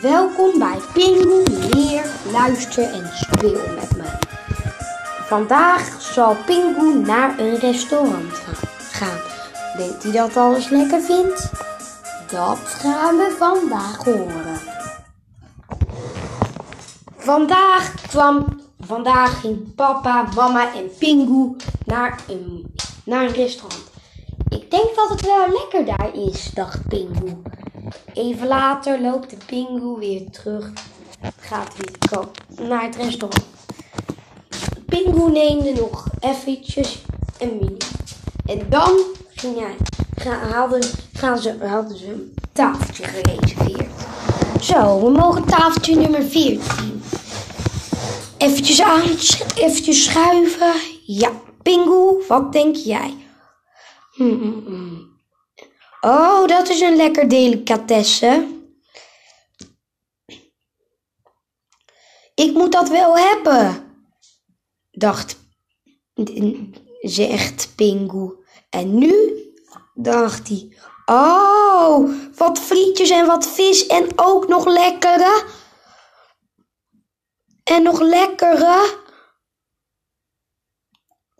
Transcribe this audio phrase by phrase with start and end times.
[0.00, 4.18] Welkom bij Pingu Leer, Luister en Speel met me.
[5.26, 8.42] Vandaag zal Pingu naar een restaurant
[8.76, 9.20] gaan.
[9.76, 11.50] Denkt hij dat alles lekker vindt?
[12.30, 14.60] Dat gaan we vandaag horen.
[17.16, 22.74] Vandaag kwam, vandaag ging papa, mama en Pingu naar een,
[23.04, 23.90] naar een restaurant.
[24.48, 27.42] Ik denk dat het wel lekker daar is, dacht Pingu.
[28.12, 30.70] Even later loopt de Pingu weer terug.
[31.40, 33.44] Gaat weer naar het restaurant.
[34.86, 37.02] Pingu neemde nog eventjes
[37.38, 37.76] een menu.
[38.46, 38.98] En dan
[39.34, 39.76] ging hij,
[40.14, 43.90] ga, hadden, gaan ze, hadden ze een tafeltje gereserveerd.
[44.60, 47.02] Zo, we mogen tafeltje nummer 14.
[48.38, 49.02] Eventjes aan,
[49.54, 50.72] eventjes schuiven.
[51.06, 51.30] Ja,
[51.62, 53.14] Pingu, wat denk jij?
[54.10, 55.09] Hmm, hmm, hmm.
[56.00, 58.58] Oh, dat is een lekker delicatesse.
[62.34, 63.84] Ik moet dat wel hebben,
[64.90, 65.36] dacht,
[67.00, 68.44] zegt Pingu.
[68.70, 69.44] En nu
[69.94, 75.44] dacht hij, oh, wat frietjes en wat vis en ook nog lekkere.
[77.64, 78.98] En nog lekkere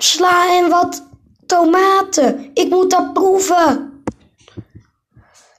[0.03, 1.09] sla en wat
[1.47, 2.51] tomaten.
[2.55, 3.90] Ik moet dat proeven.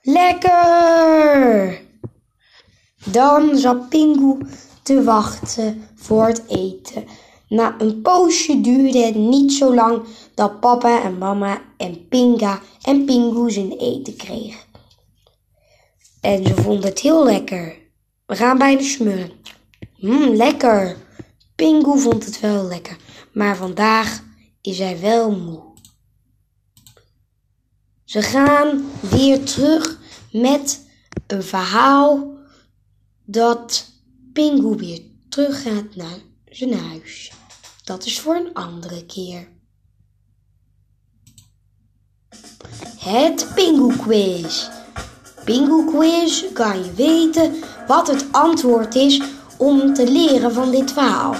[0.04, 1.80] Lekker!
[3.04, 4.38] Dan zat Pingu
[4.82, 7.04] te wachten voor het eten.
[7.48, 10.02] Na een poosje duurde het niet zo lang
[10.34, 14.60] dat papa en mama en Pinga en Pingu zijn eten kregen.
[16.20, 17.76] En ze vonden het heel lekker.
[18.26, 19.30] We gaan bijna smullen.
[19.96, 20.96] Mmm, lekker.
[21.56, 22.96] Pingu vond het wel lekker,
[23.32, 24.24] maar vandaag
[24.60, 25.71] is hij wel moe.
[28.12, 29.98] Ze gaan weer terug
[30.32, 30.86] met
[31.26, 32.36] een verhaal
[33.24, 33.86] dat
[34.32, 36.18] Pingu weer teruggaat naar
[36.50, 37.32] zijn huis.
[37.84, 39.48] Dat is voor een andere keer.
[42.98, 44.68] Het Pingu Quiz.
[45.44, 47.54] Pingu Quiz kan je weten
[47.86, 49.22] wat het antwoord is
[49.58, 51.36] om te leren van dit verhaal.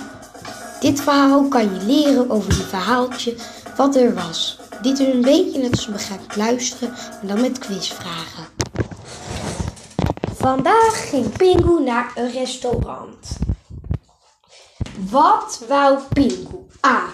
[0.81, 3.37] Dit verhaal kan je leren over die verhaaltje
[3.77, 4.62] wat er was.
[4.83, 8.47] Dit is een beetje net als begrijp luisteren, maar dan met quizvragen.
[10.35, 13.39] Vandaag ging Pingu naar een restaurant.
[15.11, 16.67] Wat wou Pingu?
[16.87, 17.09] A.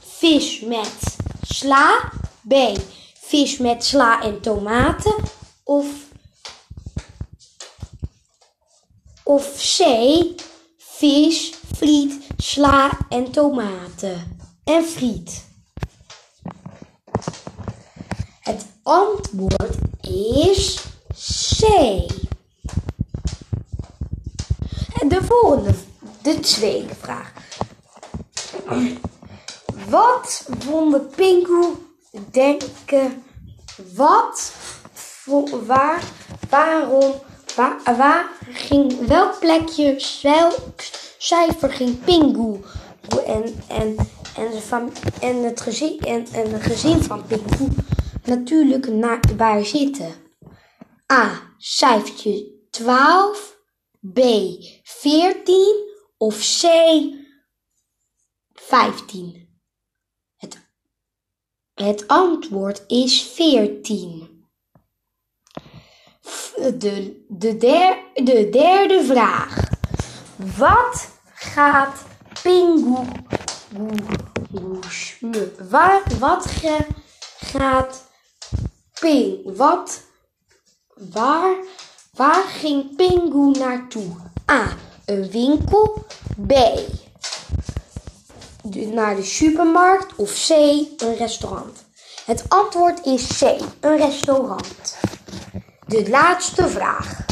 [0.00, 2.12] Vis met sla.
[2.48, 2.54] B.
[3.14, 5.14] Vis met sla en tomaten.
[5.64, 5.86] Of,
[9.22, 9.84] of C.
[10.76, 14.38] Vis, friet, sla en tomaten.
[14.64, 15.44] En friet.
[18.44, 20.84] Het antwoord is
[21.56, 21.60] C.
[25.08, 25.74] De volgende,
[26.22, 27.32] de tweede vraag.
[29.88, 31.74] Wat vonden Pingu
[32.30, 33.24] denken?
[33.94, 34.52] Wat,
[35.66, 36.02] waar,
[36.48, 37.12] waarom,
[37.56, 40.82] waar, waar ging, welk plekje, welk
[41.18, 42.60] cijfer ging Pingu
[43.26, 43.96] en, en,
[44.36, 44.50] en,
[45.20, 47.68] en, het gezin, en, en het gezin van Pingu
[48.26, 50.14] natuurlijk naar waar zitten?
[51.12, 51.54] A.
[51.58, 53.58] Cijfertje 12.
[54.12, 54.18] B.
[54.82, 56.64] 14 of C.
[58.52, 59.48] 15?
[60.36, 60.58] Het,
[61.74, 64.32] het antwoord is 14.
[66.78, 69.70] De, de, der, de derde vraag.
[70.56, 72.04] Wat gaat
[72.42, 73.04] Pingu
[75.70, 76.86] Waar, wat ge,
[77.38, 78.12] gaat
[79.04, 79.56] Ping?
[79.56, 80.02] Wat,
[81.12, 81.56] waar,
[82.14, 84.16] waar ging Pingu naartoe?
[84.50, 84.76] A.
[85.04, 86.06] Een winkel.
[86.46, 86.52] B.
[88.72, 90.14] Naar de supermarkt.
[90.16, 90.50] Of C.
[91.02, 91.84] Een restaurant.
[92.24, 93.42] Het antwoord is C.
[93.80, 94.96] Een restaurant.
[95.86, 97.26] De laatste vraag.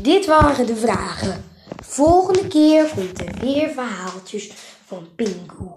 [0.00, 1.44] Dit waren de vragen.
[1.82, 4.52] Volgende keer komt er weer verhaaltjes
[4.86, 5.70] van Pingu.